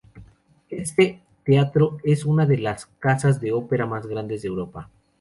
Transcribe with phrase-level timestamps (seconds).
[0.71, 4.89] Este teatro es una de las casas de ópera más grandes de Europa.